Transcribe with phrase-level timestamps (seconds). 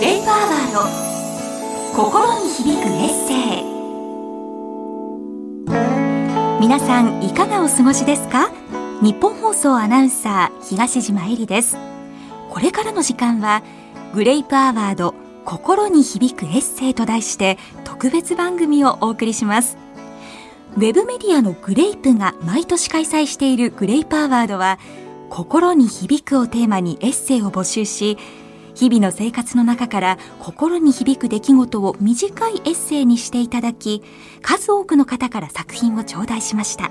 [0.00, 0.80] グレイパーワード
[1.94, 3.68] 心に響くエッセイ。
[6.58, 8.50] 皆さんいかがお過ごしですか？
[9.02, 11.76] 日本放送アナウンサー東島えりです。
[12.48, 13.62] これからの時間は
[14.14, 19.76] グレイプアワード心に響くエッセイと題して特別番組をお送りします。
[20.78, 24.78] ウェブメディアのグレイプが毎年開催しているグレイプアワードは
[25.28, 28.16] 心に響くをテーマにエッセイを募集し
[28.80, 34.02] 日々の生活の中から心に響く出来事を短いエッセイにしていただき
[34.40, 36.90] 数多くの方から作品を頂戴しました。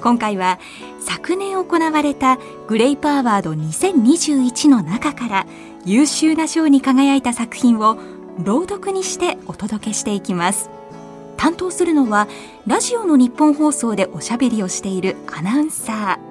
[0.00, 0.58] 今回は
[0.98, 2.38] 昨年行われた
[2.68, 5.46] グレイプアワード2021の中から
[5.84, 7.98] 優秀な賞に輝いた作品を
[8.42, 10.70] 朗読にしてお届けしていきます。
[11.36, 12.28] 担当するのは
[12.66, 16.28] ラジオの日本放送でおしゃべりをしているアナウンサー。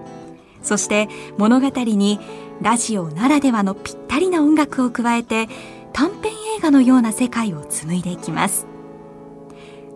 [0.63, 2.19] そして物語に
[2.61, 5.47] ラジオならではのぴったりな音楽を加えて
[5.93, 8.67] 短編映画のような世界を紡いでいきます。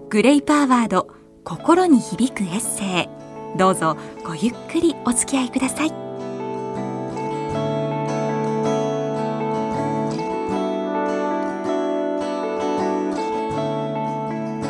[0.10, 1.08] グレイパーワード
[1.44, 3.10] 心に響くエッセ
[3.56, 3.58] イ。
[3.58, 5.90] どうぞごゆっくりお付き合いください。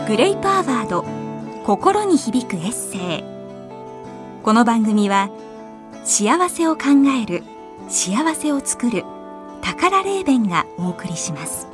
[0.08, 1.06] グレイパーワード
[1.66, 3.24] 心に響くエッセイ。
[4.44, 5.30] この番組は
[6.04, 6.84] 幸せを考
[7.22, 7.44] える
[7.90, 9.04] 幸せを作る
[9.62, 11.68] 宝霊弁がお送りします。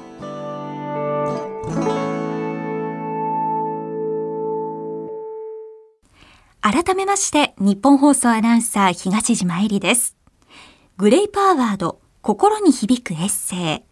[6.61, 10.15] 改めまして日本放送アナウンサー東島えりです。
[10.97, 13.83] グレイパーワード心に響くエッセイ。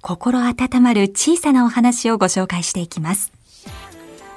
[0.00, 3.32] 心温まる小さなお話をご紹介していきます。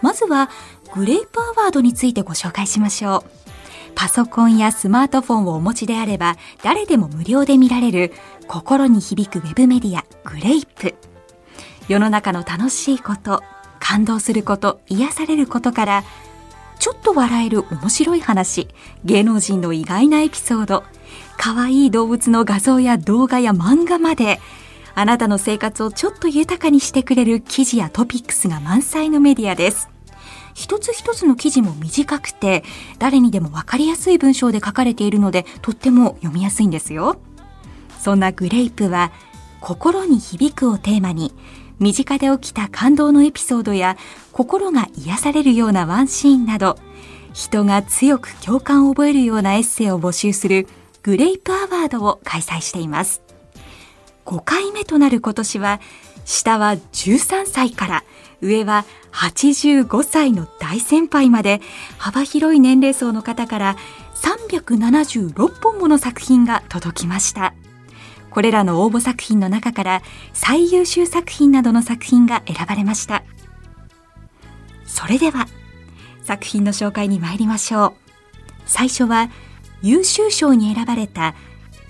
[0.02, 0.50] まずは
[0.94, 3.47] グレイパーワードについてご紹介しましょう。
[3.98, 8.14] パソコンやスマートフォンをお持ちであれば誰でも無料で見られる
[8.48, 10.94] 心に響くウェブメディアグレイプ。
[11.90, 13.42] 世の中の楽しいこと
[13.80, 16.04] 感動すること癒されることから
[16.78, 18.68] ちょっと笑える面白い話
[19.04, 20.84] 芸能人の意外なエピソード
[21.38, 24.40] 可愛い動物の画像や動画や漫画まで
[24.94, 29.97] あなたの生活をちょっと豊かにしてくれる記事やトピックスが満載のメディアです。
[30.58, 32.64] 一つ一つの記事も短くて
[32.98, 37.22] 誰にでも分かりやすい文章で書かれているのでとっても読みやすいんですよ。
[38.00, 39.12] そんなグレイプは
[39.62, 41.32] 心に響くをテーマに
[41.78, 43.98] 身近で起きた感動のエピソードや
[44.32, 46.80] 心が癒されるようなワンシーンなど
[47.34, 50.68] 人が強く共感を覚えるようなエッセイを募集する
[51.04, 53.22] グレイプアワードを開催しています。
[54.26, 55.80] 5回目となる今年は
[56.26, 58.04] 下は13歳から
[58.42, 61.62] 上は85歳の大先輩まで
[61.98, 63.76] 幅広い年齢層の方から
[64.16, 67.54] 376本もの作品が届きました。
[68.30, 70.02] これらの応募作品の中から
[70.34, 73.24] 最優秀作品などの作品が選ばれました。
[74.86, 75.48] それでは
[76.24, 77.94] 作品の紹介に参りましょう。
[78.66, 79.30] 最初は
[79.82, 81.36] 優秀賞に選ばれた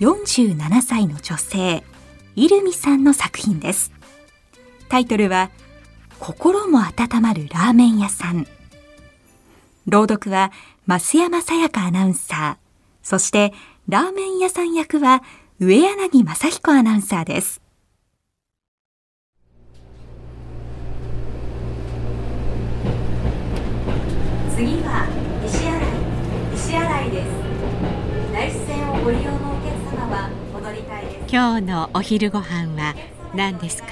[0.00, 1.82] 47歳の女性
[2.36, 3.92] イルミさんの作品です。
[4.88, 5.50] タイトルは
[6.20, 8.46] 心も温まるラーメン屋さん。
[9.86, 10.52] 朗読は
[10.86, 12.68] 増山さやかアナウンサー。
[13.02, 13.54] そして
[13.88, 15.22] ラーメン屋さん役は
[15.60, 17.62] 上柳正彦アナウンサーです。
[24.54, 25.06] 次は
[25.44, 25.78] 西新井
[26.54, 27.28] 西新井です。
[28.32, 31.32] 大師線をご利用のお客様は戻りたいです。
[31.32, 32.94] 今日のお昼ご飯は
[33.34, 33.88] 何ですか？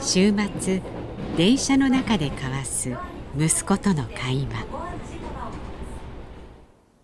[0.00, 0.30] 週
[0.60, 0.82] 末
[1.38, 2.94] 電車の中で交わす
[3.38, 4.66] 息子との会話。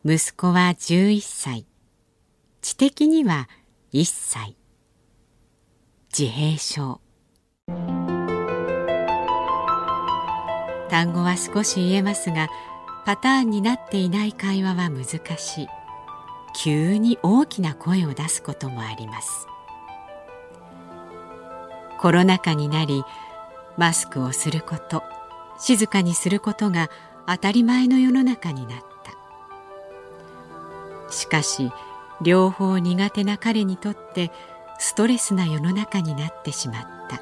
[0.05, 1.65] 息子は11歳。
[2.61, 3.49] 知的には
[3.95, 4.57] 1歳。
[6.13, 7.01] 自閉症。
[10.91, 12.49] 単語は少し言えますが
[13.07, 15.05] パターンになっていない会話は難
[15.39, 15.69] しい。
[16.55, 19.47] 急に大きな声を出すこともあります。
[21.99, 23.05] コロナ禍になり
[23.77, 25.03] マスクをすること
[25.59, 26.89] 静かにすることが
[27.27, 28.89] 当たり前の世の中になった。
[31.13, 31.73] しかし
[32.21, 34.31] 両方苦手な彼にとって
[34.79, 37.21] ストレスな世の中になってしまった。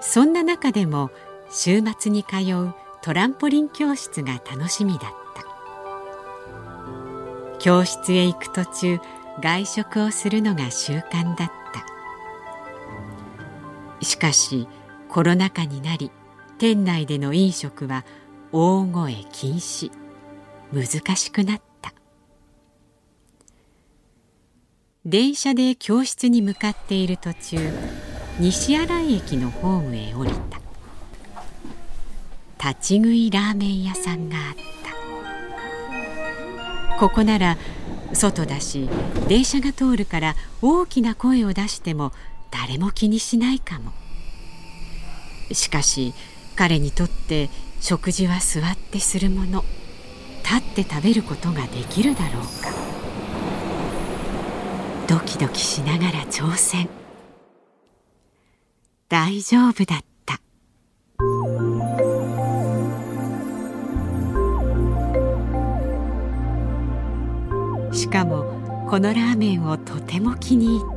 [0.00, 1.10] そんな中でも
[1.50, 5.46] 週末に通うトランポリン教室が楽しみだった。
[7.58, 9.00] 教室へ行く途中
[9.40, 11.95] 外食をするのが習慣だった。
[14.02, 14.68] しかし
[15.08, 16.10] コロナ禍になり
[16.58, 18.04] 店内での飲食は
[18.52, 19.90] 大声禁止。
[20.72, 21.92] 難しくなった。
[25.04, 27.58] 電車で教室に向かっている途中
[28.40, 30.60] 西新井駅のホームへ降りた。
[32.70, 34.54] 立ち食いラーメン屋さんがあっ
[36.88, 36.98] た。
[36.98, 37.56] ここなら
[38.12, 38.88] 外だし
[39.28, 42.12] 電車が通るから大きな声を出しても
[42.50, 43.92] 誰も気にしないかも。
[45.52, 46.14] しかし
[46.56, 47.50] 彼にとって
[47.80, 49.64] 食事は座ってするもの。
[50.42, 52.70] 立って食べることができるだろうか。
[55.08, 56.88] ドキドキしながら挑戦。
[59.08, 60.40] 大丈夫だった。
[67.92, 70.95] しかもこのラーメンをとても気に入った。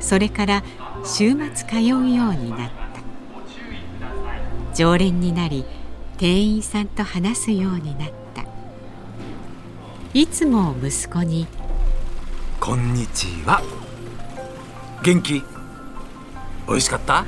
[0.00, 0.62] それから
[1.04, 2.74] 週末通うようになった。
[4.74, 5.64] 常連になり
[6.18, 8.44] 店員さんと話すようになった。
[10.14, 11.46] いつも息子に
[12.60, 13.62] 「こんにちは。
[15.02, 15.42] 元気？
[16.66, 17.24] 美味しかった?」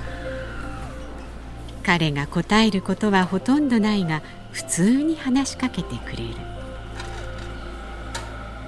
[1.85, 6.35] 彼が答えることはほとんどないが普通に話しかけてくれる。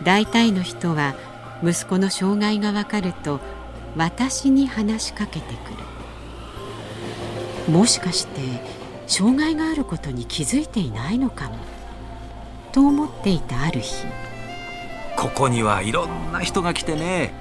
[0.02, 1.14] 大体の人は
[1.62, 3.38] 息子の障害がわかると
[3.96, 5.70] 私に話しかけてく
[7.68, 7.72] る。
[7.72, 8.40] もしかして
[9.06, 11.56] 障害があることに気づいていないのかも。
[12.72, 14.06] と思っていたある日。
[15.16, 17.34] ここにはいろんな人が来てね。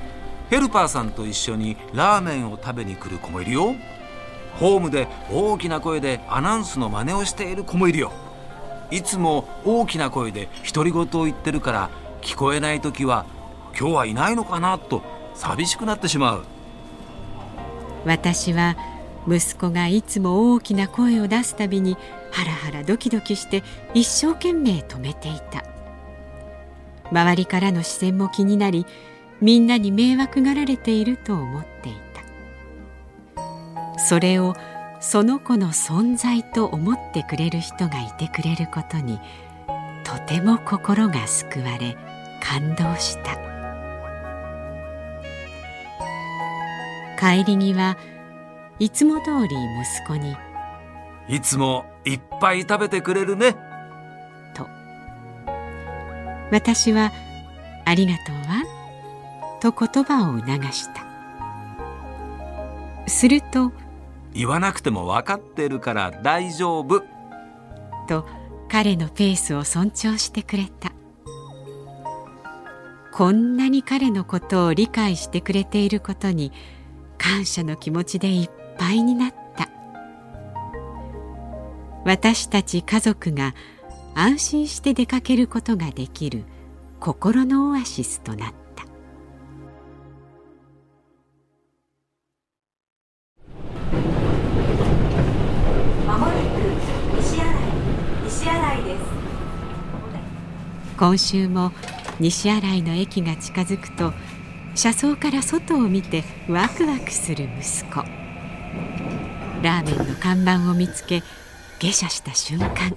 [0.50, 3.74] ヘルパーさんと一緒にラーメンを食べに来る子もいるよ。
[4.59, 8.12] ホームで大きな声でアナウンスの真似をしている子もいるよ。
[8.92, 11.89] いつも大きな声で独り言を言ってるから
[12.21, 13.25] 聞こえない時は
[13.80, 15.01] 今日はいないのかなと
[15.42, 16.44] 寂しくなってしまう。
[18.06, 18.78] 私は
[19.28, 21.98] 息子がいつも大きな声を出すたびに
[22.32, 23.64] ハラハラドキドキして
[23.96, 25.64] 一生懸命止めていた。
[27.12, 28.86] 周りからの視線も気になり
[29.42, 31.94] みんなに迷惑がられていると思ってい
[33.34, 34.00] た。
[34.00, 34.56] それを
[35.00, 39.20] その子の存在と思ってくれる人がいてくれることに
[40.04, 41.98] とても心が救われ
[42.40, 43.50] 感動した。
[47.21, 47.97] 帰り際
[48.79, 49.56] いつも通り
[50.00, 50.35] 息子に
[51.29, 53.56] 「いつもいっぱい食べてくれるね」
[54.57, 54.68] と。
[56.51, 57.12] 私は
[57.85, 58.63] 「ありがとうわ」
[59.62, 61.06] と言葉を促した。
[63.07, 63.71] すると
[64.33, 67.03] 「言わなくても分かってるから大丈夫」
[68.09, 68.25] と
[68.68, 70.91] 彼のペースを尊重してくれた。
[73.13, 76.51] こんなに彼のことを理解してくれていることに
[77.21, 79.69] 感謝の気持ちでいっぱいになった。
[82.03, 83.53] 私たち家族が
[84.15, 86.45] 安心して出かけることができる
[87.00, 88.85] 心のオアシスとなった。
[100.97, 101.71] 今週も
[102.19, 104.12] 西新井の駅が近づくと
[104.73, 108.03] 車窓から外を見てワクワクする息子。
[109.62, 111.21] ラーメンの看板を見つけ
[111.79, 112.95] 下車した瞬間。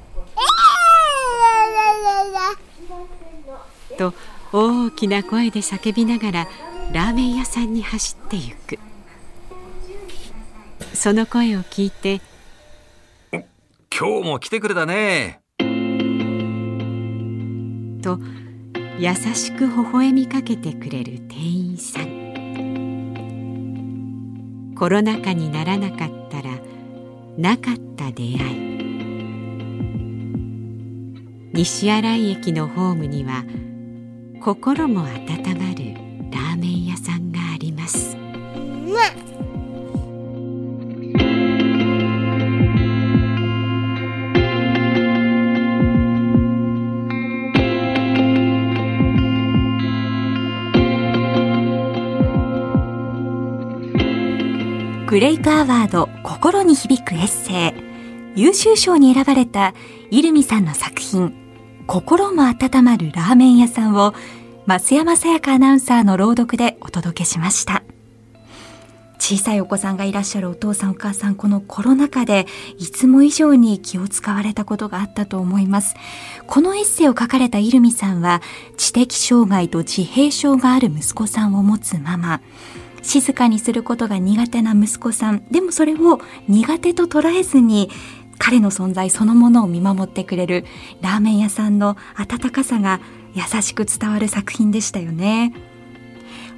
[3.98, 4.14] と
[4.52, 6.48] 大きな声で叫びながら
[6.92, 8.78] ラーメン屋さんに走ってゆく。
[10.94, 12.20] その声を聞いて
[13.32, 15.40] 今日も来てくれたね。
[18.02, 18.18] と
[18.96, 22.24] 優しく微笑みかけてくれる店員さん。
[24.78, 26.60] コロナ禍にならなかったら
[27.36, 28.74] なかった出会い。
[31.52, 33.44] 西新井駅のホームには
[34.40, 35.08] 心も温
[35.58, 35.83] まる
[55.14, 57.72] グレイプアワード心に響くエッセ
[58.34, 59.72] イ優秀賞に選ばれた
[60.10, 61.32] イルミさんの作品
[61.86, 64.12] 心も温まるラーメン屋さんを
[64.66, 67.84] 増山さやかアナウンサーの朗読でお届けしました。
[69.20, 72.46] 小さいお子さんがいらっしゃるお父さんお母さんこのコロナ禍で
[72.78, 75.94] いつも以上に気を使われたことがあったと思います。
[76.48, 78.42] このエッセイを書かれたイルミさんは
[78.76, 82.40] 知的障害と自閉症がある息子さんを持つママ。
[83.04, 85.44] 静かにすることが苦手な息子さん。
[85.50, 87.90] でもそれを苦手と捉えずに
[88.38, 90.64] 彼の存在そのものを見守ってくれる。
[91.00, 93.00] ラーメン屋さんの温かさが
[93.34, 95.54] 優しく伝わる作品でしたよね。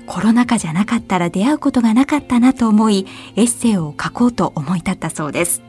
[0.07, 5.63] コロナ禍じゃなかったら出会うことがなかったなと思いエッセイを書こうと思い立ったそうです。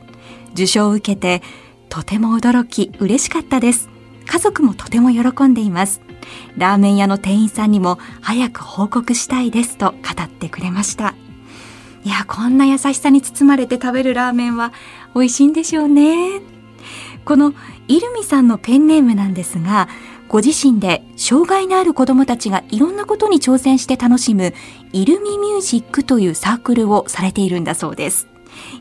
[0.52, 1.42] 受賞を受けて
[1.88, 3.88] とても驚き嬉しかったです。
[4.26, 6.07] 家族もとても喜んでいます。
[6.56, 11.14] ラーメン屋の店員さんにも早く報告したいですと語ってくれました
[12.04, 14.72] いやこんな優しさに包まれて食べるラーメンは
[15.14, 16.40] 美味しいんでしょうね
[17.24, 17.52] この
[17.88, 19.88] イルミさんのペンネームなんですが
[20.28, 24.52] ご自身で障害のある子どもたちがいろんなことに挑戦して楽しむ
[24.92, 28.28] イルミミュージックというサークルをされているんだそうです。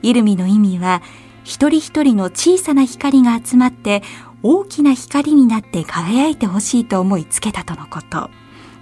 [0.02, 1.02] イルミの意味は
[1.44, 4.04] 一人一人の小さな光が集まって
[4.44, 8.30] 大きな光になって輝いてほしいと思いつけたとのこと。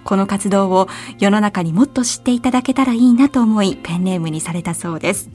[0.04, 5.30] この活動を世の中にもっと知っていただけたらいいなと思いペンネームにされたそうです。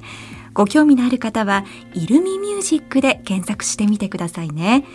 [0.53, 4.85] ご興味のある方はイルミミュージックで検索してみてくださいね。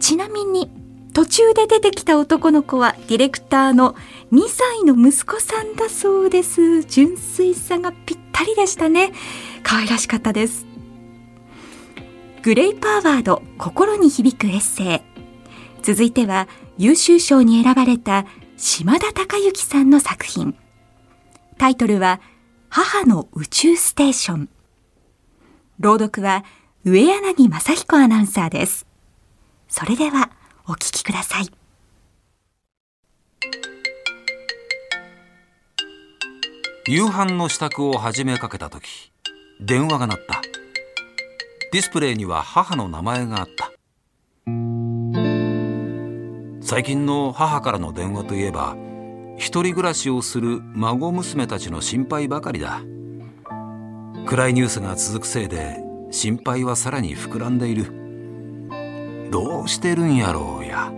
[0.00, 0.70] ちなみに
[1.14, 3.94] 途中で出てきた男の子はディレクターの
[4.32, 6.82] 2歳の息子さんだそうです。
[6.82, 9.12] 純粋さがぴったりでしたね。
[9.62, 10.65] 可愛らしかったです。
[12.46, 15.00] グレイパワード心に響くエッセイ。
[15.82, 16.46] 続いては
[16.78, 18.24] 優秀賞に選ばれた
[18.56, 20.54] 島田孝之さんの作品。
[21.58, 22.20] タイトルは
[22.68, 24.48] 母の宇宙ステーション。
[25.80, 26.44] 朗読は
[26.84, 28.86] 上柳正彦アナウンサーです。
[29.66, 30.30] それでは
[30.68, 31.50] お聞きください。
[36.86, 39.10] 夕飯の支度を始めかけた時
[39.60, 40.40] 電話が鳴った
[41.76, 43.70] ディスプレイには母の名前があった。
[46.62, 48.74] 最近の母からの電話といえば
[49.36, 52.80] 一人暮らしをする孫娘たちの心配ばかりだ。
[54.24, 55.76] 暗いニュースが続くせいで
[56.10, 57.92] 心配はさらに膨らんでいる。
[59.30, 60.90] どうしてるんやろうや。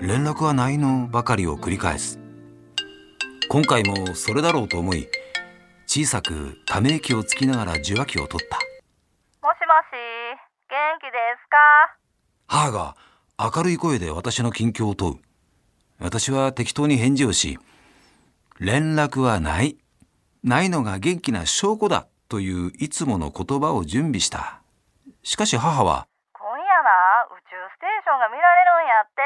[0.00, 2.18] 連絡はないのばかりを繰り返す。
[3.48, 5.06] 今回もそれだろうと思い
[5.86, 8.67] 小さくため息をつきながら受話器を取った。
[9.68, 9.92] しもし
[10.70, 11.58] 元気ですか？
[12.46, 12.96] 母が
[13.38, 15.16] 明るい声で私の近況を問う。
[16.00, 17.58] 私は適当に返事をし
[18.58, 19.76] 連絡はない。
[20.42, 22.06] ないのが元気な証拠だ。
[22.30, 24.62] といういつもの言葉を準備した。
[25.22, 26.06] しかし母は
[28.04, 29.22] ションが見られるんやって。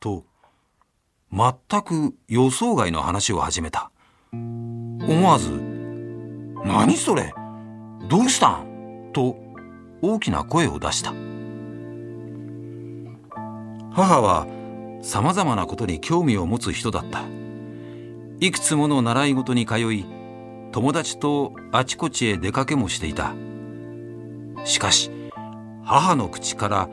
[0.00, 0.24] と、
[1.30, 3.90] 全く予想外の話を始めた。
[4.32, 5.50] 思わず、
[6.64, 7.34] 何それ？
[8.08, 9.10] どうしたん？
[9.12, 9.36] と
[10.02, 11.12] 大きな声を出した。
[13.92, 14.46] 母は
[15.02, 17.24] 様々なことに興味を持つ人だった。
[18.40, 20.06] いくつもの習い事に通い、
[20.72, 23.34] 友達とあちこちへ出かけもしていた。
[24.64, 25.10] しかし、
[25.84, 26.88] 母の口から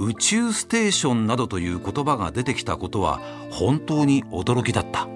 [0.00, 5.06] 宇宙ステーションなどという言葉が出てきたことは本当に驚きだった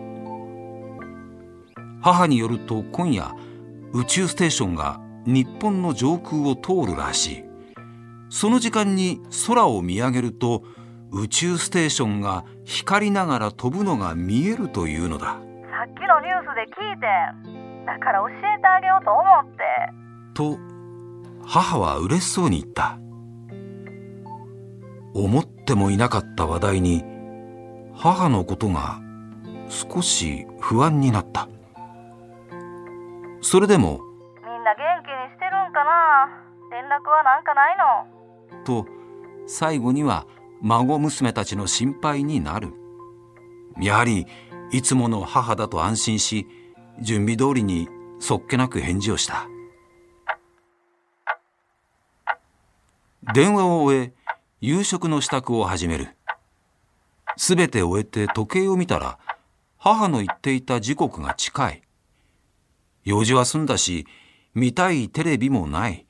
[2.02, 3.34] 母によると今夜
[3.94, 7.44] 宇宙ステーションが日本の上空を通るらしい。
[8.28, 10.64] その時間に空を見上げると
[11.12, 15.26] 宇宙ステーションが光りながら飛ぶのが見えるというのだ。
[15.26, 15.38] さ
[15.88, 17.06] っきのニュースで聞いて
[17.86, 19.62] だから教えてあげようと思って。
[20.34, 20.58] と
[21.46, 22.98] 母は嬉しそうに言った。
[25.14, 27.04] 思ってもいなかった話題に
[27.94, 29.00] 母のことが
[29.68, 31.48] 少し不安になった。
[33.40, 34.00] それでも
[37.02, 38.64] 絡はなんかないの？
[38.64, 38.86] と
[39.46, 40.26] 最後には
[40.62, 42.72] 孫娘たちの心配になる
[43.80, 44.26] やはり
[44.72, 46.46] いつもの母だと安心し
[47.00, 47.88] 準備通りに
[48.20, 49.48] そっけなく返事をした
[53.34, 54.12] 電話を終え
[54.60, 56.08] 夕食の支度を始める。
[57.36, 59.18] すべて終えて時計を見たら、
[59.76, 61.82] 母の言っていた時刻が近い。
[63.04, 64.06] 用事は済んだし、
[64.54, 66.03] 見たいテレビもない。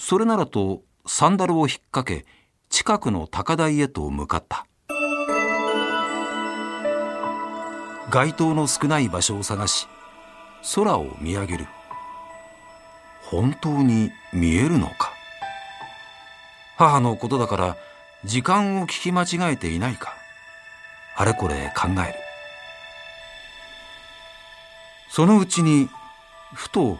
[0.00, 2.24] それならとサンダルを引っ掛け、
[2.70, 4.64] 近くの高台へと向かった。
[8.08, 9.88] 街灯の少ない場所を探し、
[10.76, 11.66] 空を見上げる。
[13.24, 15.12] 本当に見えるのか？
[16.76, 17.76] 母のことだから
[18.24, 20.14] 時間を聞き間違えていないか？
[21.16, 22.14] あれこれ考える
[25.10, 25.90] そのうちに
[26.54, 26.98] ふと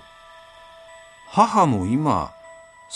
[1.29, 2.33] 母も今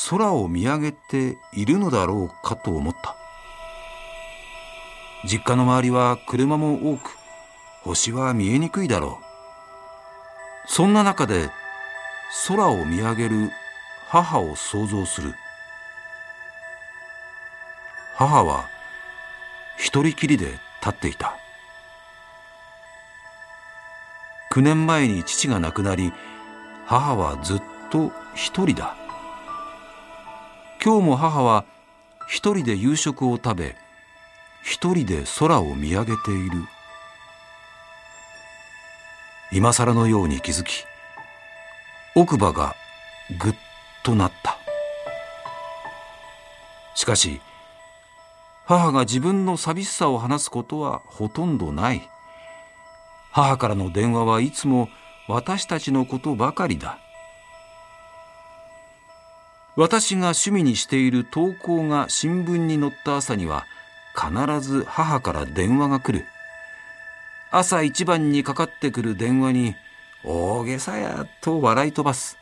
[0.08, 3.16] 空を見上げているのだろうかと思った。
[5.24, 7.16] 実家の周りは車も多く
[7.82, 9.24] 星は見えにくいだろう。
[10.66, 11.50] そんな中で
[12.48, 13.50] 空を見上げる
[14.08, 15.34] 母を想像する。
[18.16, 18.68] 母は
[19.76, 20.46] 一人きりで
[20.80, 21.36] 立っていた。
[24.52, 26.12] 9年前に父が亡くなり
[26.86, 29.01] 母はずっと一人だ。
[30.84, 31.64] 今日も母は
[32.26, 33.76] 一人で夕食を食べ
[34.64, 36.64] 一人で空を見上げている。
[39.52, 40.84] 今更のように気づき
[42.16, 42.74] 奥歯が
[43.38, 43.54] ぐっ
[44.02, 44.58] となった。
[46.96, 47.40] しかし
[48.66, 52.02] 母が自分の寂しさを話すことはほとんどない。
[53.30, 54.88] 母からの電話はいつも
[55.28, 56.98] 私たちのことばかりだ。
[59.74, 63.66] 私が趣味にしている投稿が新聞に載った朝には
[64.14, 66.26] 必ず母から電話が来る。
[67.50, 69.74] 朝一番にかかってくる電話に
[70.24, 72.36] 大げさやと笑い飛ばす。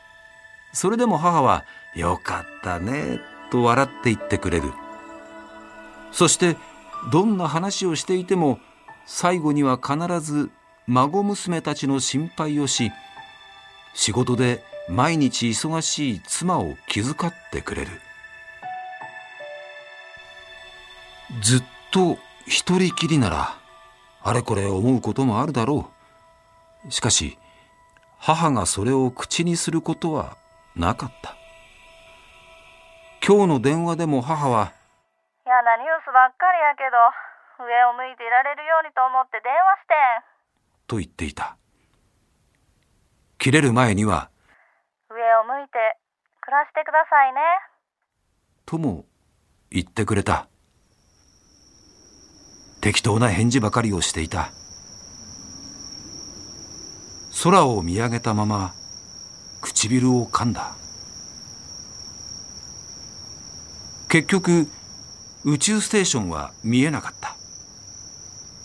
[0.72, 3.20] それでも母はよかったね
[3.50, 4.72] と笑って言ってくれる。
[6.12, 6.56] そして
[7.12, 8.58] どんな話をしていても
[9.06, 10.50] 最後には必ず
[10.88, 12.90] 孫娘たちの心配をし
[13.94, 17.90] 仕事で毎日忙しい妻を気遣ってくれる。
[21.40, 23.54] ずっと一人きりなら
[24.20, 25.88] あれこれ思うこともあるだろ
[26.88, 26.90] う。
[26.90, 27.38] しかし
[28.18, 30.36] 母がそれを口にすることは
[30.74, 31.36] なかった。
[33.24, 34.72] 今日の電話でも母は
[35.46, 40.24] 「嫌なニュースばっかりやけど上を向いていられるようにと思って電話してん」
[40.88, 41.56] と言っていた。
[43.38, 44.30] 切れる前には
[45.20, 45.98] 上を向いて
[46.40, 47.40] 暮らしてくださいね。
[48.64, 49.04] とも
[49.70, 50.48] 言ってくれた。
[52.80, 54.52] 適当な返事ばかりをしていた。
[57.42, 58.74] 空を見上げたまま
[59.60, 60.74] 唇を噛んだ。
[64.08, 64.66] 結局
[65.44, 67.36] 宇宙ステーションは見えなかった。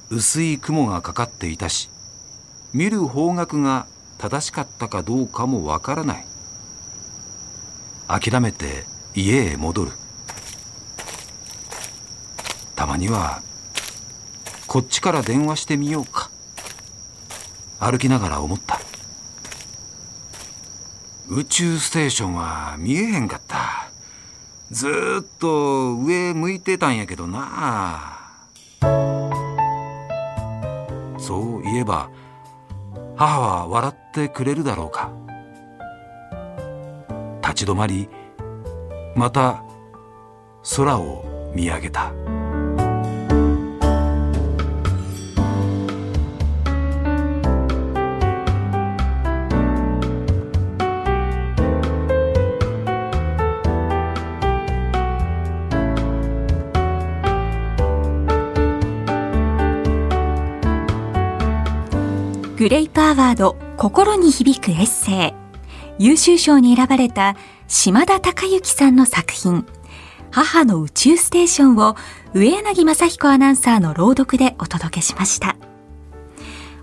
[0.09, 1.89] 薄い雲がかかっていたし
[2.73, 6.34] 見る方角が正しかったかどうかもわからない。
[8.07, 9.91] 諦めて家へ戻る。
[12.75, 13.41] たまには
[14.67, 16.29] こっちから電話してみようか。
[17.79, 18.79] 歩きながら思った。
[21.27, 23.89] 宇宙ステーションは見えへんかった。
[24.71, 24.87] ず
[25.23, 28.19] っと上向いてたんやけどな。
[31.17, 32.09] そういえば
[33.15, 35.24] 母は笑ってくれるだろうか。
[37.55, 38.09] 立ち止まり
[39.15, 39.63] また
[40.75, 42.11] 空を見上げた。
[62.57, 65.44] グレイプアワード心に響くエッセイ。
[65.97, 67.35] 優秀賞に選ばれた
[67.67, 69.65] 島田孝之さんの作品。
[70.31, 71.95] 母の宇宙ステーションを
[72.33, 75.55] 上柳正彦アナウンサーの朗読でお届けしました。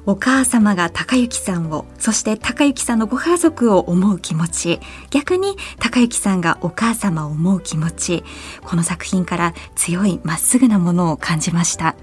[0.04, 4.80] お母様が高之さんをそして高之さんのご家族を思う気持ち。
[5.10, 8.24] 逆に高之さんがお母様を思う気持ち。
[8.64, 11.94] この作品から強いまっすぐなものを感じました。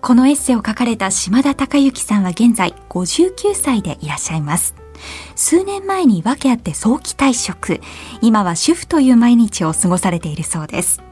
[0.00, 4.77] このエッセイを書かれた島田孝之さんは現在59歳でいらっしゃいます。
[5.36, 7.80] 数年前に訳あって早期退職、
[8.20, 11.02] 今は主婦という毎日を過ごされているそうです。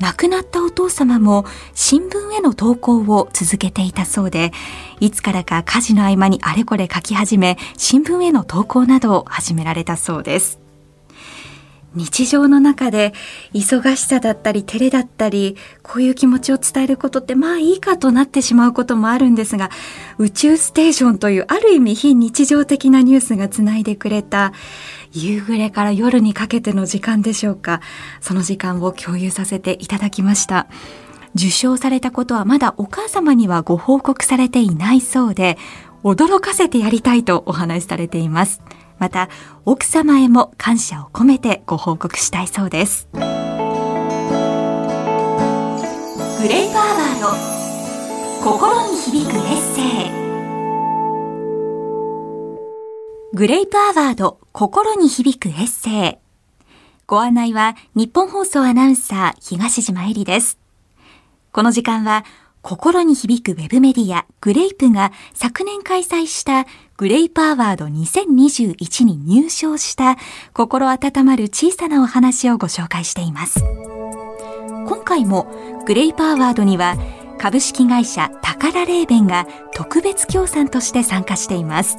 [0.00, 4.52] 亡くなったお父様も新聞への投稿を続けていたそうで、
[5.00, 10.61] いつからか家事の合間にあれこれ書き始め、新聞への投稿などを始められたそうです。
[11.94, 13.12] 日常の中で
[13.52, 19.70] 忙しさだったり照れだったりこういう気持ちを伝えることってまあいいかとなってしまうこともあるんですが
[20.18, 24.52] 宇宙ステーションというある意味非日常的なニュースがつないでくれた
[25.12, 27.80] 夕暮れから夜にかけての時間でしょうか。
[28.20, 30.66] その時間を共有させていただきました。
[31.34, 35.56] 受賞されたことはまだお母様にはご報告されていないそうで
[36.04, 38.60] 驚かせてやりたいとお話しされています。
[39.02, 39.28] また
[39.64, 43.08] 奥様へも感謝を込めてご報告したいそうです。
[43.12, 43.26] グレ
[46.66, 47.26] イパーワード
[48.44, 50.12] 心に響くエッセイ。
[53.34, 56.18] グレイプアワード心に響くエッセイ。
[57.08, 60.58] ご案内は日本放送アナウンサー東島えりです。
[61.50, 62.24] この時間は
[62.62, 70.16] 心に響くウェブメディアグレイプが昨年開催したグレイプアワード2021に入賞した
[70.54, 73.60] 心温まる小さなお話をご紹介しています。
[74.86, 75.46] 今回も
[75.86, 76.96] グレイプアワードには
[77.38, 81.96] 株式会社宝レーベンが特別協賛として参加しています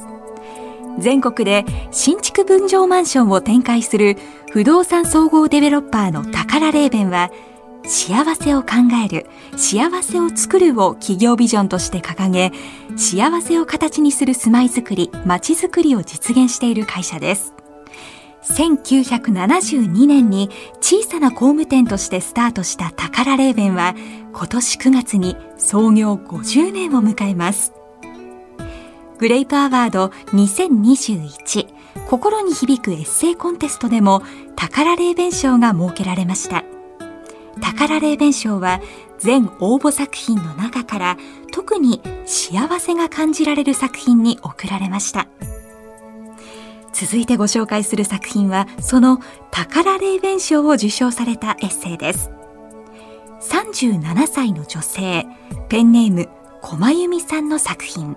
[0.98, 4.16] 全国で新築分譲マンションを展開する
[4.52, 7.30] 不動産総合デベロッパーの宝レーベンは
[7.86, 8.68] 幸せを考
[9.04, 12.52] える幸せを作るを企業ビジョンとして掲げ
[12.96, 17.54] 幸せを形にする住まいづくり街づくりを実現している会社です。
[18.44, 23.94] 1972年に小さな工務店としてスタートした宝レーベンは
[24.32, 27.72] 今年9月に創業50年を迎えます。
[29.18, 31.68] グレイプアワード2021
[32.08, 34.22] 心に響くエッセイコンテストでも
[34.56, 36.64] 宝レーベン賞が設けられました。
[37.60, 38.80] 宝レーベン賞は
[39.18, 41.16] 全応募作品の中から
[41.52, 45.28] 特に幸せが感じられる作品に贈られました。
[46.92, 49.18] 続いてご紹介する作品はその
[49.50, 52.30] 宝レーベン賞を受賞されたエッセイです。
[53.40, 55.26] 37歳の女性
[55.68, 56.28] ペンネーム
[56.62, 58.16] 駒由美さんの作品。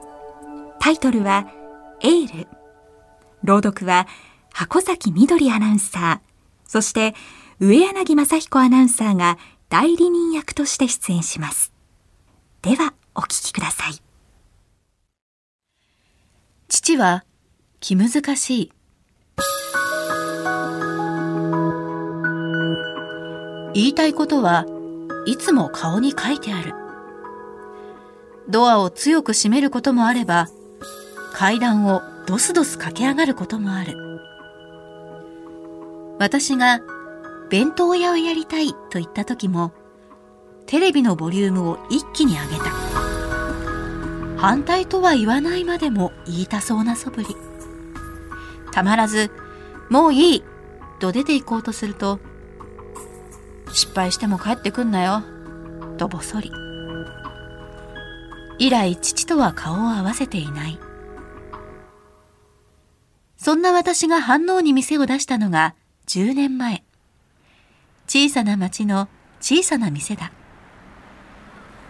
[0.80, 1.48] タイトルは
[2.02, 2.48] エール。
[3.44, 4.08] 朗読は
[4.54, 6.28] 箱崎みどりアナウンサー。
[6.66, 7.14] そして
[7.60, 9.40] 上柳正彦アナウンサーが
[9.70, 11.74] 代理人役として出演します。
[12.62, 13.94] では、お聞きください。
[16.68, 17.26] 父は
[17.80, 18.72] 気難しい。
[23.74, 24.66] 言いたいことは
[25.26, 26.74] いつも顔に書いてある。
[28.48, 30.48] ドアを強く閉めることもあれば、
[31.34, 33.98] 階段をドスドス駆け上がることもある。
[36.20, 36.82] 私が
[37.50, 39.74] 弁当屋をやりたいと言った時も、
[40.66, 42.72] テレビのボリュームを一気に上げた。
[44.38, 47.28] 反対とは言わないまでも言いたそうな素振り。
[48.72, 49.32] たまらず、
[49.90, 50.44] もういい
[51.00, 52.20] と出て行こうとすると、
[53.72, 55.24] 失敗しても帰ってくんなよ、
[55.98, 56.52] とぼそり。
[58.60, 60.80] 以来父とは顔を合わせていない。
[63.38, 65.76] そんな私が反応に店を出したのが
[66.08, 66.87] 10年前。
[68.08, 69.10] 小さな町の
[69.42, 70.32] 小さな店だ。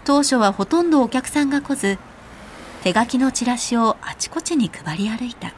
[0.03, 1.99] 当初はほとんどお客さんが来ず、
[2.84, 5.53] 手書きのチラシをあちこちに配り歩いた。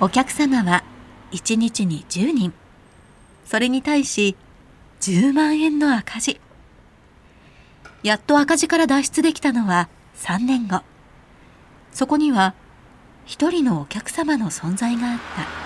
[0.00, 0.84] お客様は
[1.30, 2.52] 1日に10人。
[3.46, 4.36] それに対し
[5.00, 6.40] 10万円の赤字。
[8.02, 10.82] やっと赤字から脱出できたのは3年後。
[11.92, 12.54] そこには
[13.24, 15.61] 一人のお客様の存在があった。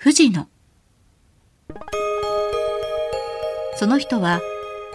[0.00, 0.48] 藤野。
[3.76, 4.40] その人は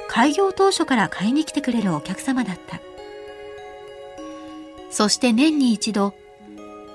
[0.10, 2.82] 開業当初から買いに来てくれるお客様だった。
[4.90, 6.16] そして年に一度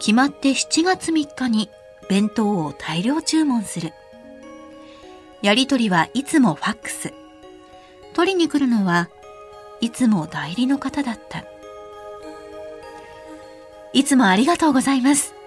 [0.00, 1.70] 決まって7月3日に
[2.08, 3.92] 弁当を大量注文する。
[5.40, 7.14] やりとりはいつもファックス。
[8.12, 9.08] 取りに来るのは
[9.80, 11.44] いつも代理の方だった。
[13.92, 15.39] いつもありがとうございます。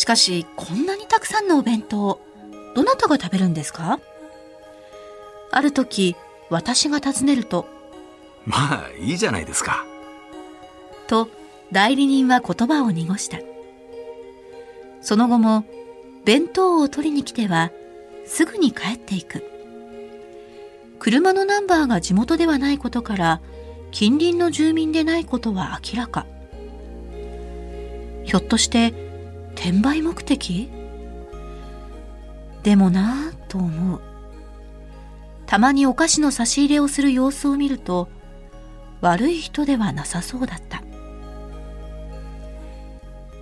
[0.00, 2.22] しかし、こんなにたくさんのお弁当、
[2.74, 4.00] どなたが食べるんですか？
[5.52, 6.16] ある時、
[6.48, 7.68] 私が尋ねると、
[8.46, 9.84] まあ、いいじゃないですか。
[11.06, 11.28] と、
[11.70, 13.40] 代理人は言葉を濁した。
[15.02, 15.66] その後も、
[16.24, 17.70] 弁当を取りに来ては、
[18.24, 19.44] すぐに帰っていく。
[20.98, 23.42] 車のナンバーが地元ではないことから、
[23.90, 26.24] 近隣の住民でないことは明らか。
[28.24, 29.09] ひょっとして、
[29.60, 30.70] 転売目的？
[32.62, 34.00] でもなぁと思う。
[35.44, 38.08] たまにお菓子の差し入れをする様子を見ると、
[39.02, 40.82] 悪い人ではなさそうだった。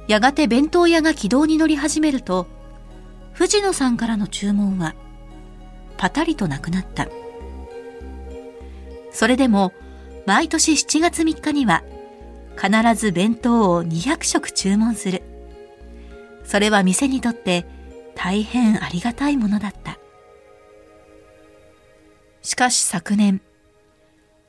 [0.08, 2.48] やがて弁当屋が軌道に乗り始めると、
[3.32, 4.96] 藤野さんからの注文は、
[5.98, 7.06] パタリとなくなった。
[9.12, 9.72] それでも、
[10.26, 11.84] 毎年7月3日には、
[12.60, 15.22] 必ず弁当を200食注文する。
[16.48, 17.66] それは店にとって
[18.14, 19.98] 大変ありがたいものだった。
[22.40, 23.42] しかし昨年、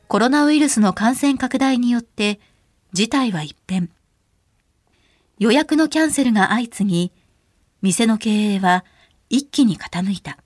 [0.07, 2.39] コロナウイルスの感染拡大によって
[2.93, 3.91] 事態は一変。
[5.39, 7.11] 予約のキャンセルが相次ぎ、
[7.81, 8.85] 店の経営は
[9.29, 10.37] 一気に傾いた。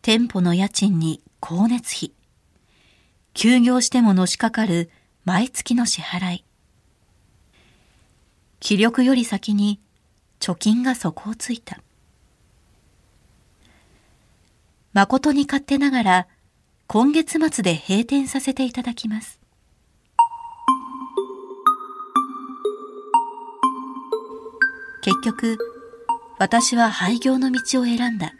[0.00, 2.12] 店舗の家賃に光熱費、
[3.34, 4.90] 休業してものしかかる
[5.26, 6.44] 毎月の支払い。
[8.58, 9.82] 気力より先に
[10.40, 11.80] 貯金が底をついた。
[14.92, 16.28] 誠に勝手ながら、
[16.86, 19.38] 今月末で閉店させていただきます。
[25.02, 25.58] 結局、
[26.38, 28.32] 私は廃業の道を選んだ。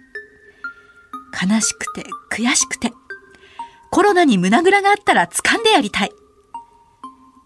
[1.40, 2.92] 悲しくて悔しくて、
[3.90, 6.12] コロナに胸ぐらがあったら掴んでやりたい。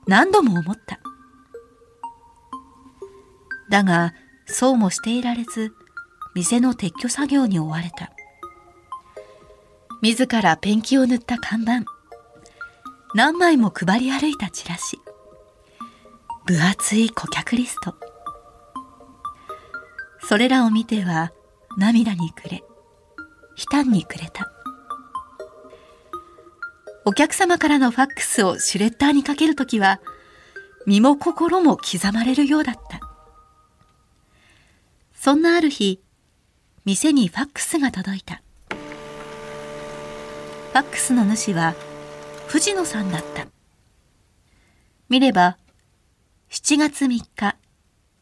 [0.07, 1.01] 何度も思った。
[3.69, 4.13] だが、
[4.47, 5.73] そうもしていられず、
[6.35, 8.13] 店の撤去作業に追われた。
[10.03, 11.85] 自らペンキを塗った看板。
[13.15, 14.99] 何枚も配り歩いたチラシ。
[16.47, 17.95] 分厚い顧客リスト。
[20.21, 21.33] それらを見ては
[21.77, 22.65] 涙にくれ、
[23.57, 24.51] 悲嘆にくれた。
[27.05, 30.01] お客様からのファックスをシュレッダーにかけるときは、
[30.87, 33.12] 身も心も刻まれるようだった。
[35.25, 36.01] そんなある日、
[36.85, 38.43] 店にファックスが届いた。
[38.71, 41.77] ファックスの主は
[42.49, 43.47] 藤野さんだった。
[45.09, 45.59] 見れば、
[46.51, 47.57] 7月3日、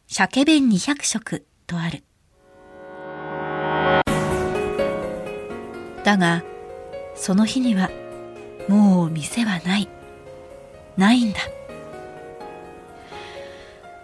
[0.09, 2.05] 鮭弁200食とある。
[6.05, 6.45] だが、
[7.17, 7.89] その日には、
[8.69, 9.89] もう店はない。
[10.99, 11.39] ないんだ。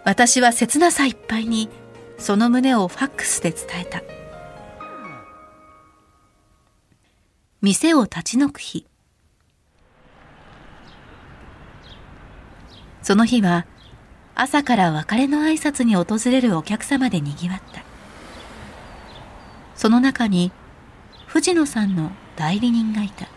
[0.03, 1.69] 私は切なさいっぱいに、
[2.17, 4.01] その旨をファックスで伝えた。
[7.61, 8.87] 店を立ち退く日。
[13.01, 13.65] その日は、
[14.35, 17.83] 朝から別れの挨拶に訪れるお客様で賑わった。
[19.75, 20.51] その中に、
[21.27, 23.27] 藤野さんの代理人がいた。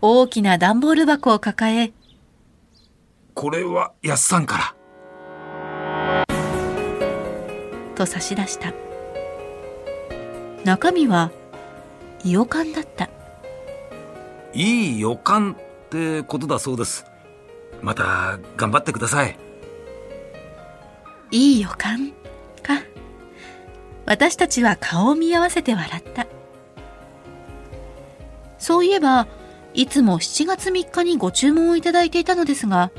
[0.00, 1.92] 大きな段ボール箱を抱え、
[3.34, 4.85] これは安さんから。
[7.96, 8.72] と差し出した。
[10.64, 11.32] 中身は、
[12.24, 13.08] 予感だった。
[14.52, 17.04] いい予感ってことだそうです。
[17.82, 19.38] また頑張ってください。
[21.30, 22.12] いい予感
[22.62, 22.82] か。
[24.06, 26.26] 私たちは顔を見合わせて笑った。
[28.58, 29.26] そういえば、
[29.74, 32.90] いつも7月3日にご注文をいただいていたのですが、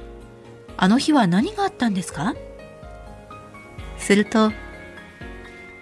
[0.78, 2.36] あの日は何があったんですか？
[3.98, 4.52] すると、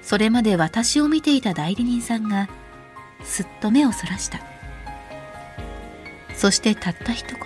[0.06, 2.48] それまで私を見ていた代理人さんが、
[3.24, 4.40] すっと目をそらした。
[6.36, 7.40] そしてたった一言。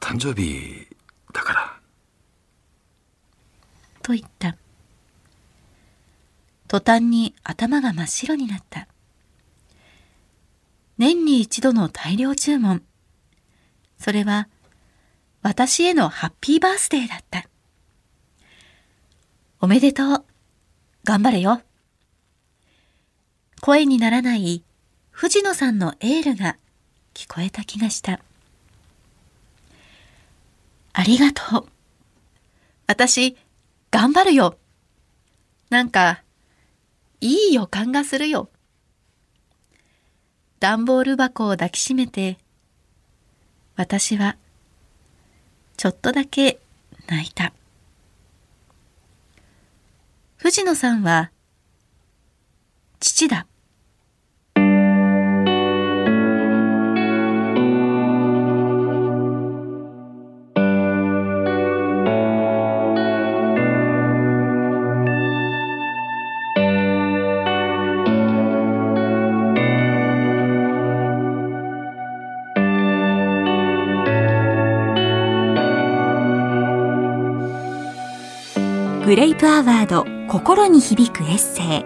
[0.00, 0.88] 誕生日
[1.30, 1.76] だから。
[4.02, 4.56] と言った。
[6.66, 8.88] 途端に頭が真っ白になった。
[10.96, 12.82] 年に一度の大量注文。
[13.98, 14.48] それは、
[15.42, 17.51] 私へのハッピーバースデーだった。
[19.64, 20.24] おめでとう。
[21.04, 21.62] 頑張れよ。
[23.60, 24.64] 声にならない
[25.12, 26.56] 藤野さんのエールが
[27.14, 28.18] 聞こえた気がした。
[30.92, 31.68] ありがとう。
[32.88, 33.36] 私、
[33.92, 34.56] 頑張るよ。
[35.70, 36.24] なんか、
[37.20, 38.48] いい予感がするよ。
[40.58, 42.36] 段ボール箱を抱きしめて、
[43.76, 44.36] 私は、
[45.76, 46.58] ちょっとだけ
[47.06, 47.52] 泣いた。
[50.42, 51.30] 藤野さんは、
[52.98, 53.46] 父だ。
[79.12, 81.84] グレイプアワード心に響くエッセイ。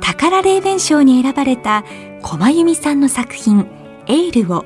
[0.00, 1.82] 宝霊弁賞に選ばれた
[2.22, 3.66] 駒由美さんの作品
[4.06, 4.64] エールを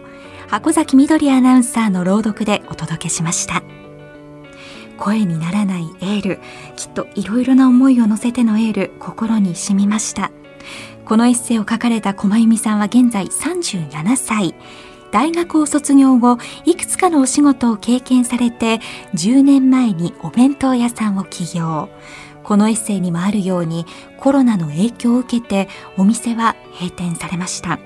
[0.49, 3.62] 箱崎みどりアナウンサーの朗読でお届けしました。
[4.99, 6.40] 声にならないエール
[6.77, 10.31] きっといろいろな思いを乗せてのエール心に染みました。
[11.07, 14.55] このエッセイを書かれた駒由美さんは現在37歳。
[15.12, 18.81] 大学を卒業後、いくつかのお仕事を経験されて、
[19.14, 21.88] 10年前にお弁当屋さんを起業。
[22.42, 23.87] このエッセイにもあるように、
[24.18, 27.81] コロナの影響を受けて、お店は閉店されました。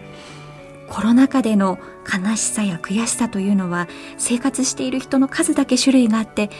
[0.89, 6.51] コロナ禍での悲しさや悔しさというのは生活している人の数だけ種類があって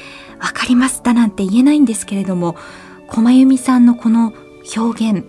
[0.41, 2.57] 分かりますだなんて言えないんですけれども
[3.09, 4.33] 駒由美さんのこの
[4.77, 5.25] 表現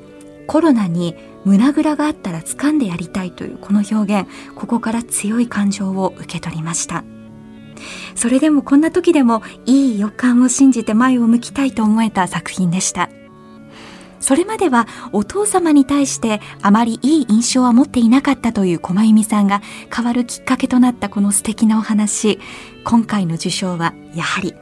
[0.48, 7.04] コロナに胸ぐらがあったら掴んでやりたいというこの表現ここから強い感情を受け取りました。
[8.16, 13.10] それでもこんな時でもいい予感を信じて前を向きたいと思えた作品でした。
[14.20, 19.62] それまではお父様に対してあまりいい印象は持っていなかったという駒由美さんが
[19.94, 22.40] 変わるきっかけとなったこの素敵なお話。
[22.86, 24.56] 今回の受賞はやはり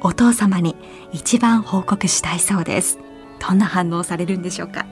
[0.00, 0.74] お父様に
[1.12, 2.98] 一番報告したいそうです。
[3.46, 4.86] どんな反応されるんでしょうか？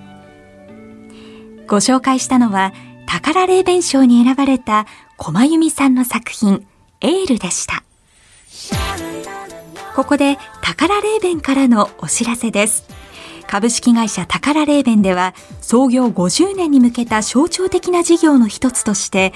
[1.66, 2.72] ご紹介したのは
[3.06, 6.66] 宝霊弁賞に選ばれた駒由美さんの作品
[7.00, 7.84] エールでした。
[9.94, 12.84] ここで宝霊弁からのお知らせです。
[13.46, 19.32] 株式会社宝霊弁では創業50年に向けた象徴的な事業の一つとして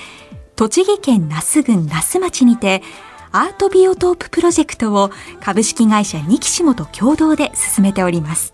[0.56, 2.82] 栃木県那須郡那須町にて
[3.30, 5.10] アートビオトーププロジェクトを
[5.40, 8.52] 株式会社ニキシモと共同で進めております。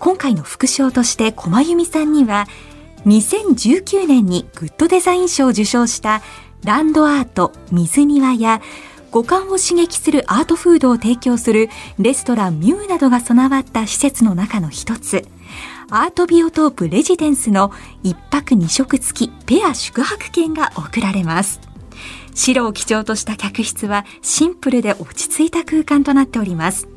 [0.00, 2.46] 今回の副賞として駒由美さんには
[3.06, 6.22] 2019年にグッドデザイン賞を受賞した
[6.64, 8.62] ランドアート水庭や
[9.10, 15.24] 五感を刺激するアートフードを提供するレストランミューなどが備わった施設の中の一つ。
[15.90, 17.70] アートビオトープレジデンスの
[18.02, 21.60] 一泊二食付きペア宿泊券が贈られます。
[22.34, 26.88] 白を基調とした客室はシンプルで落ち着いた空間となっております。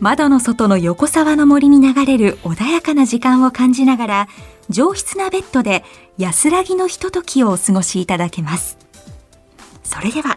[0.00, 4.28] 窓の外の横沢の森に流れる穏やかな時間を感じながら
[4.72, 5.84] 上質なベッドで
[6.18, 8.78] 安らぎのひとときをお過ごしいただけます。
[9.84, 10.36] それでは、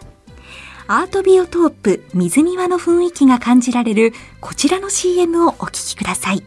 [0.88, 6.44] アートビオトープ水庭の雰囲気が感じられるこちらの CM をお聞きください。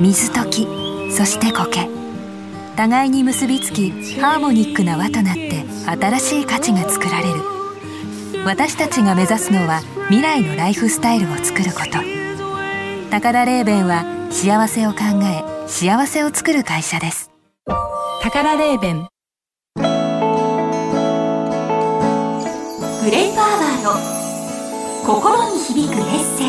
[0.00, 0.66] 水溶き、
[1.10, 1.88] そして苔。
[2.76, 7.60] 互いに結びつき、ハーモニックな輪となって新しい価値が作られる。
[8.44, 11.98] 私たちが目指すのは未来のライフスタイルを作ること。
[13.10, 17.30] 高田レーベンは幸せを考え幸せを作る会社です。
[18.22, 19.10] 宝レーベング
[23.08, 25.06] レープアワード。
[25.06, 26.06] 心に響くエッ
[26.36, 26.46] セイ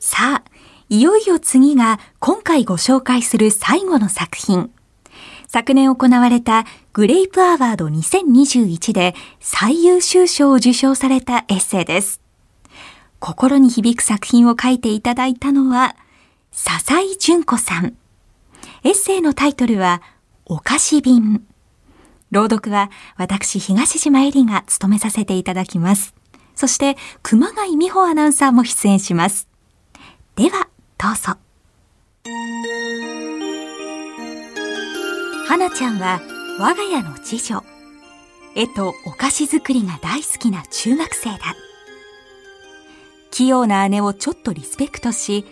[0.00, 0.50] さあ
[0.88, 4.72] いよいよ次が今回ご紹介する最後の作品。
[5.46, 12.19] 昨年行われたグレイプアワード2021で最優秀賞を受賞されたエッセイです。
[13.20, 15.94] 心に響く作品を書いていただいたのは、
[16.50, 17.94] 笹井純子さん。
[18.82, 20.02] エッセイのタイトルは、
[20.46, 21.44] お菓子瓶。
[22.30, 26.14] 朗読は私東島えりが務めさせていただきます。
[26.54, 29.48] そして熊谷美穂アナウンサーも出演します。
[30.36, 31.36] では、どうぞ。
[35.46, 36.20] 花ちゃんは
[36.58, 37.62] 我が家の次女。
[38.54, 41.69] 絵とお菓子作りが大好きな中学生だ。
[43.30, 45.46] 器用な姉をちょっとリスペクトし、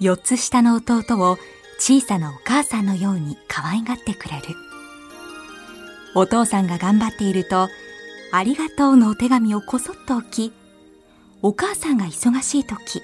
[0.00, 1.38] 4つ下の弟を
[1.78, 4.42] 小さなお母さんのように可愛がってくれる。
[6.14, 7.68] お父さんが頑張っていると、
[8.32, 10.52] ありがとうのお手紙をこそっと置き、
[11.42, 13.02] お母さんが忙しい時、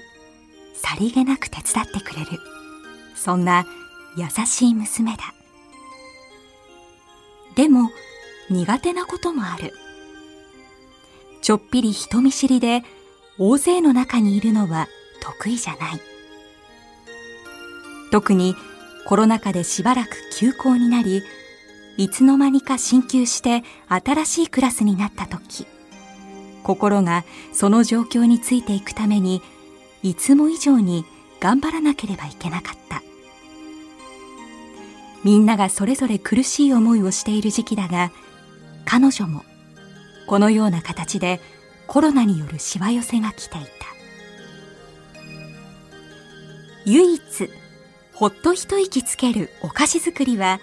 [0.73, 2.39] さりげなく手伝ってくれる。
[3.15, 3.65] そんな
[4.15, 5.33] 優しい娘だ。
[7.55, 7.89] でも、
[8.49, 9.73] 苦手なこともある。
[11.41, 12.83] ちょっぴり人見知りで、
[13.39, 14.87] 大勢の中にいるのは
[15.19, 16.01] 得意じゃない。
[18.11, 18.55] 特に
[19.05, 21.23] コロナ禍でしばらく休校になり、
[21.97, 25.65] いつの間にか進級して新しいクラスになった時、
[26.63, 27.23] 心が
[27.53, 29.41] その状況についていくために、
[30.03, 31.05] いつも以上に
[31.39, 33.03] 頑張らなければいけなかった。
[35.23, 38.11] みんながそれぞれ苦しい思いをしている時期だが、
[38.85, 39.43] 彼女も
[40.27, 41.41] このような形で
[41.87, 43.67] コロナによるしわ寄せが来ていた。
[46.85, 47.49] 唯一
[48.13, 50.59] ほっと一息つけるお菓子作りは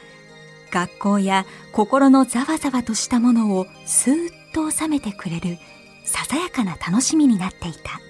[0.71, 5.59] 学校や心のざわざわとしたものをスーッと収めてくれる
[6.05, 8.01] ささやかな楽しみになっていた。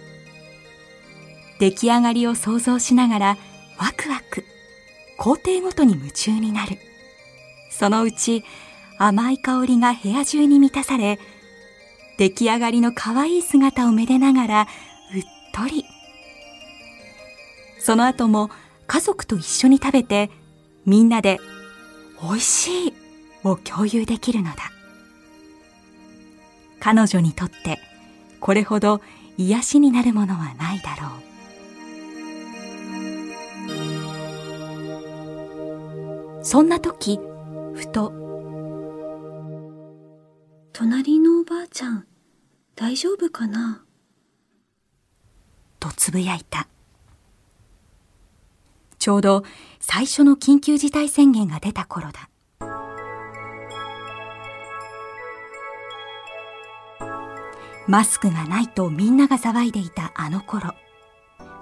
[1.60, 3.38] 出来上がりを想像しながら
[3.78, 4.44] ワクワク
[5.18, 6.78] 工程ごとに夢中になる。
[7.70, 8.44] そのうち
[8.98, 11.18] 甘い香りが部屋中に満たされ
[12.18, 14.62] 出来上がりの可愛い姿をめでながら
[15.14, 15.22] うっ
[15.52, 15.84] とり。
[17.78, 18.50] その後も
[18.86, 20.30] 家族と一緒に食べて
[20.86, 21.38] みんなで
[22.22, 22.94] 美味しい
[23.42, 24.70] を共有できるのだ。
[26.80, 27.78] 彼女にとって
[28.40, 29.00] これほど
[29.36, 31.24] 癒しになるものはないだろう。
[36.44, 37.18] そんな時
[37.74, 38.12] ふと
[40.76, 42.04] 隣のおばあちゃん、
[42.74, 43.84] 大丈夫かな？
[45.78, 46.66] とつぶやいた。
[48.98, 49.44] ちょうど
[49.78, 52.28] 最初の緊急事態宣言が出た頃だ。
[57.86, 60.74] マスクがないとみんなが騒いでいたあの頃、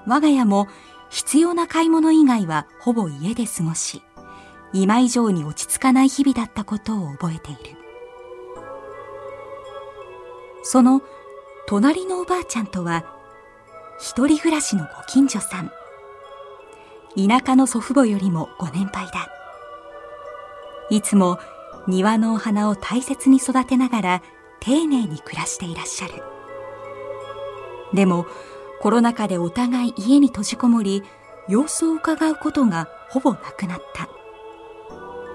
[0.06, 0.68] 我が家も
[1.10, 4.00] 必要な買い物以外はほぼ家で過ごし、
[4.72, 7.82] 今以上に落ち着かない日々だったことを覚えている。
[10.62, 11.02] その
[11.66, 13.04] 隣のおばあちゃんとは
[13.98, 15.70] 一人暮らしのご近所さん。
[17.16, 19.28] 田舎の祖父母よりもご年配だ。
[20.90, 21.38] いつも
[21.86, 24.22] 庭のお花を大切に育てながら
[24.60, 26.14] 丁寧に暮らしていらっしゃる。
[27.92, 28.26] でも
[28.80, 31.02] コロナ禍でお互い家に閉じこもり
[31.48, 34.08] 様子を伺うことがほぼなくなった。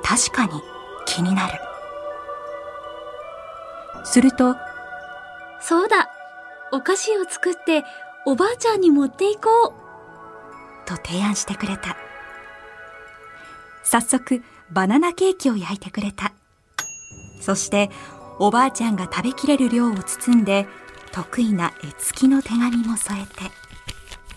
[0.03, 0.61] 確かに
[1.05, 1.53] 気になる。
[4.03, 4.55] すると
[5.62, 6.10] そうだ。
[6.72, 7.84] お菓子を作って
[8.26, 9.74] おばあちゃんに持っていこ
[10.86, 10.88] う。
[10.88, 11.97] と提案してくれた。
[13.84, 16.34] 早速バナナケーキを焼いてくれた。
[17.41, 17.89] そして
[18.39, 20.68] おばあちゃんが食べきれる量を包んで
[21.12, 23.51] 得意な絵付きの手紙も添えて。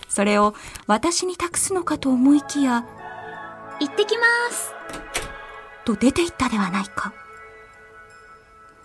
[0.09, 0.55] それを
[0.87, 2.85] 私に託すのかと思いきや
[3.81, 4.73] 行ってきます。
[5.85, 7.13] と出て行ったではないか。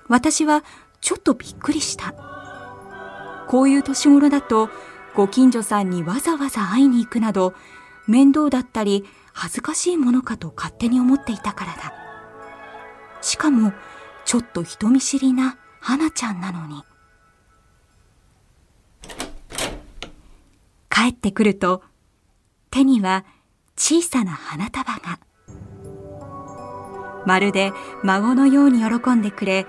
[0.07, 0.63] 私は
[1.05, 2.15] ちょっとびっくりした。
[3.47, 4.71] こういう年頃だと
[5.13, 7.53] ご近所さんにわざわざ会いに行くなど
[8.07, 11.93] 面倒だったり恥ずかしいものかと勝手に思っていたからだ。
[13.21, 13.71] しかも
[14.25, 16.81] ちょっと人見知りな花ちゃんなのに。
[20.89, 21.83] 帰ってくると
[22.71, 23.25] 手には
[23.77, 25.19] 小さな花束が。
[27.27, 29.67] まるで孫のように喜んでくれ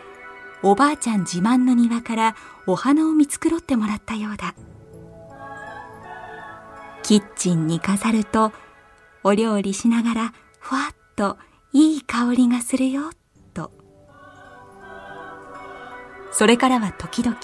[0.69, 2.37] おばあちゃん自慢の庭から
[2.67, 4.57] お花を見繕ってもらったようだ。
[7.05, 8.51] キッチンに飾ると
[9.23, 11.39] お料理しながらふわっと
[11.73, 13.13] いい香りがするよ
[13.55, 13.71] と。
[16.33, 17.37] それからは時々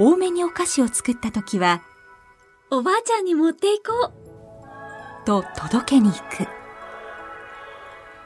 [0.00, 1.84] 多めにお菓子を作った時は
[2.72, 4.10] おばあちゃんに持っていこ
[5.22, 5.24] う。
[5.24, 6.61] と届けに行く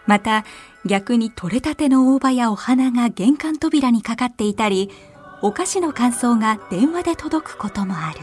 [0.07, 0.45] また
[0.85, 4.91] 逆に取れたての大葉やお花が玄関扉にかかっていたり
[5.43, 8.21] お菓子の感想が電話で届くこともある。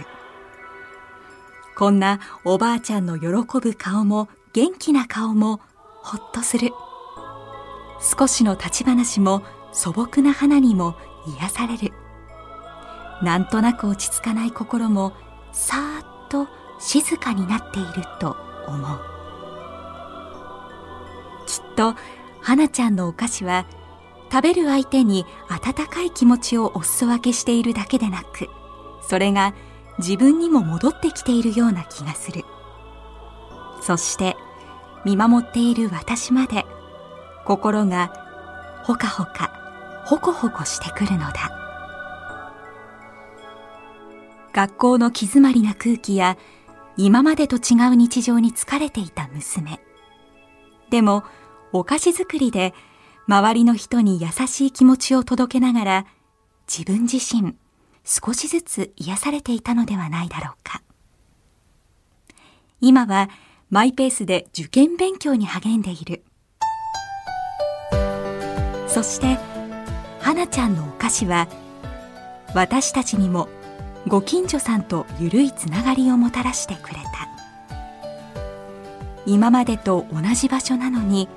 [1.76, 3.30] こんなおばあちゃんの喜
[3.60, 5.60] ぶ顔も元気な顔も
[6.04, 6.72] ほっとする。
[8.18, 10.96] 少しの立ち話も素朴な花にも
[11.40, 11.94] 癒される。
[13.22, 15.14] なんとなく落ち着かない心も
[15.52, 16.48] さーっと
[16.80, 18.36] 静かになっていると
[18.68, 19.13] 思う。
[21.74, 21.96] と
[22.42, 23.66] 花ちゃんのお菓子は
[24.32, 28.50] 食べる相手に温かい気持ちをお裾分けしているだけでなく
[29.08, 29.54] それが
[30.00, 32.44] 自分にも戻ってきているような気がする。
[33.82, 34.36] そして
[35.06, 36.66] 見守っている私まで
[37.46, 38.14] 心が
[38.86, 39.52] ほかほか
[40.06, 41.60] ほこほこしてくるのだ。
[44.54, 46.38] 学校の気詰まりな空気や
[46.96, 49.80] 今までと違う日常に疲れていた娘。
[50.90, 51.24] でも
[51.76, 52.74] お菓子作りで
[53.28, 56.06] 周りの人に優しい気持ちを届けながら
[56.68, 57.56] 自分自身
[58.06, 60.84] 少しずつ癒されていたのではないだろうか。
[62.80, 63.30] 今は
[63.72, 66.24] マイペースで受験勉強に励んでいる。
[68.88, 69.40] そして
[70.20, 71.48] 花ちゃんのお菓子は
[72.54, 73.50] 私たちにも
[74.08, 77.28] ご近所さんとゆるいつながりをもたらしてくれた。
[79.26, 81.30] 今までと同じ場所なのに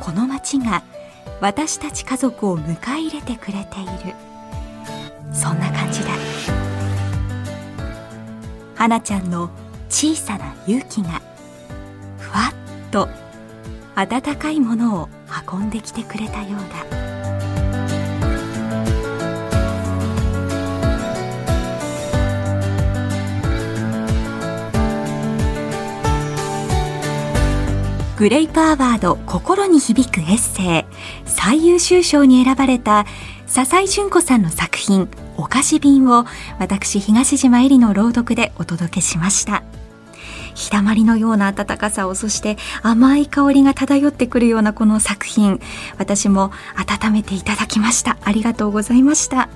[0.00, 0.82] この町が
[1.40, 4.14] 私たち家族を迎え入れてくれている。
[5.32, 6.10] そんな感じだ。
[8.74, 9.50] 花ちゃんの
[9.88, 11.22] 小さな勇気が
[12.18, 13.08] ふわっと
[13.94, 15.08] 温かいものを
[15.50, 17.11] 運んできてくれたようだ。
[28.22, 33.04] グレイプアワード心に響くエッセイ最優秀賞に選ばれた
[33.46, 36.24] 笹井純子さんの作品お菓子便を
[36.60, 39.64] 私東島えりの朗読でお届けしました。
[40.54, 45.58] 日だまりのような暖かさをそして甘い香りが漂ってくるようなこの作品
[45.98, 48.18] 私も温めていただきました。
[48.22, 49.48] ありがとうございました。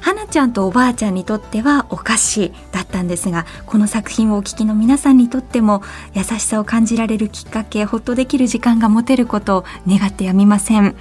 [0.00, 5.82] 花ちゃんとおばあちゃんにとってはお菓子だったんですがこの作品をお聞きの皆さんにとっても
[6.14, 10.96] 優しさを感じられるきっかけほっとできる時間が持てることを願ってやみません。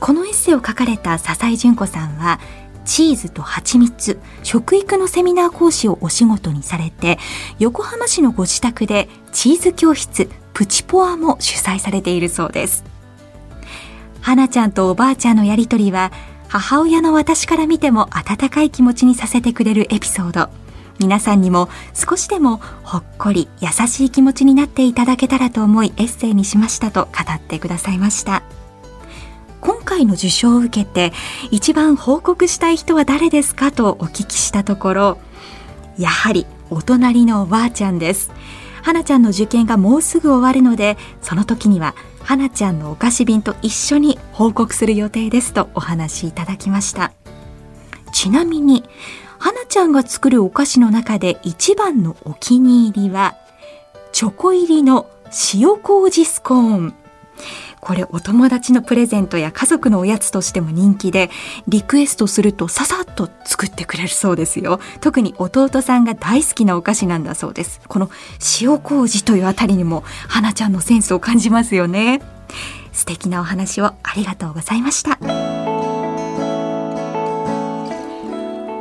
[0.00, 2.40] このエッセイを書かれた笹井純子さんは
[2.84, 7.20] チーズと蜂蜜食育のセミナー講師をお仕事にされて
[7.60, 12.84] 横浜市のご自宅でチーズ教室プチポアも主催されているそうです。
[14.20, 16.12] 花ちゃんとおばあちゃんのやりとりは
[16.52, 20.50] 母親の私から見ても温かい気持ちにさせてくれるエピソード。
[20.98, 28.42] 皆さんにも少しでもほっこり優しい気持ちになっていただけたらと思いエッセイにしましたと語ってくださいました。
[29.62, 31.14] 今回の受賞を受けて
[31.50, 35.18] 一番報告したい人は誰ですかとお聞きしたところ
[35.96, 38.30] やはりお隣のおばあちゃんです。
[38.82, 41.94] 花ちゃんの受験がもうすぐ終わるのでその時には
[42.24, 47.12] 花ちゃんのお菓子瓶と一緒に報告する予定ですとお話しいただきました。
[48.12, 48.84] ちなみに
[49.38, 53.36] 花ちゃんが作るお菓子の中で一番のお気に入りは
[54.12, 55.10] チョコ入りの
[55.54, 56.94] 塩麹スコーン。
[57.84, 61.30] これお友達のプレゼントや家族のおやつとしても人気で
[61.66, 64.78] リクエストするとささっと作ってくれるそうですよ。
[65.00, 67.80] 特に弟さんが大好きなお菓子なんだそうです。
[67.88, 68.08] この
[68.60, 72.22] 塩麹というあたりにも花ちゃんのセンスを感じますよね。
[72.92, 75.18] 素敵なお話をありがとうございました。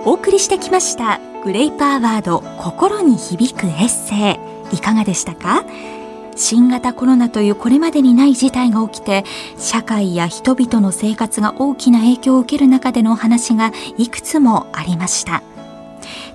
[0.05, 4.39] お送りしてきましたグレイパーワード心に響くエッセ
[4.71, 4.75] イ。
[4.75, 5.65] いかがでしたか？
[6.35, 9.23] 新型コロナというこれまでにない事態が起きて
[9.57, 15.43] 社会や人々の生活が大きな影響を受ける中でのお話がいくつもありました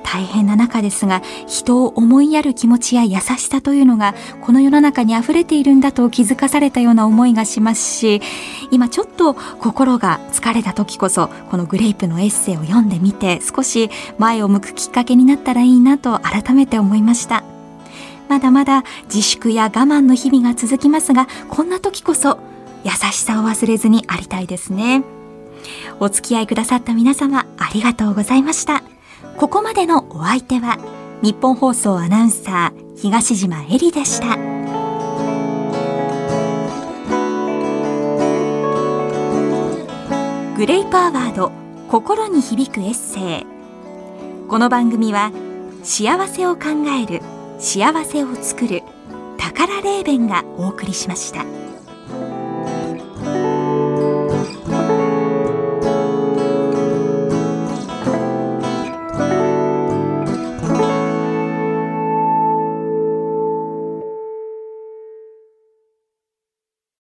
[0.07, 8.23] 大変な中ですが人を思いやる気持ちや優しさというのがこの世の中に溢れているんだと気づかされたような思いがしますし
[8.71, 17.56] 今ちょっと心が疲れた時こそこのグレープのエッセイを読んでみて少し前を向くきっかけになったらいいなと改めて思いました。
[18.29, 22.39] まだまだ自粛や我慢の日々が続きますが、こんな時こそ
[22.85, 25.03] 優しさを忘れずにありたいですね。
[26.01, 28.83] お付き合いくださった皆様、ありがとうございました。
[29.37, 30.79] ここまでのお相手は、
[31.23, 34.37] 日本放送アナウンサー、東島えりでした。
[40.57, 41.53] グレイパーワード
[41.91, 43.47] 心に響くエッセイ
[44.49, 45.31] この番組は
[45.83, 46.63] 幸せを考
[46.99, 47.21] える
[47.59, 48.83] 幸せを作る
[49.39, 51.66] 宝レーベンがお送りしました。